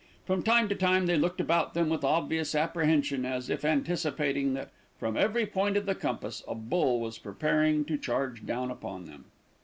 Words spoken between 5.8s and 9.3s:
the compass a bull was preparing to charge down upon them.